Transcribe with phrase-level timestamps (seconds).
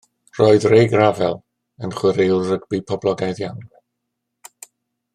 [0.37, 1.37] Roedd Ray Gravell
[1.87, 3.63] yn chwaraewr rygbi poblogaidd iawn.